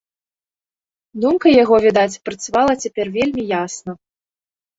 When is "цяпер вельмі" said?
2.85-3.47